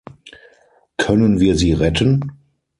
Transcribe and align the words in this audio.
Können 0.97 1.39
wir 1.39 1.55
sie 1.55 1.73
retten? 1.73 2.31